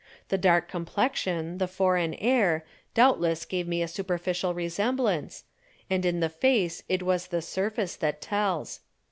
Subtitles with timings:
[0.29, 2.65] The dark complexion, the foreign air,
[2.95, 5.43] doubtless gave me a superficial resemblance,
[5.91, 8.79] and in the face it is the surface that tells.